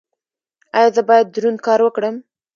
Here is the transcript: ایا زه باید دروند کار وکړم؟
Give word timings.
ایا 0.77 0.89
زه 0.95 1.01
باید 1.09 1.27
دروند 1.35 1.59
کار 1.67 1.79
وکړم؟ 1.83 2.15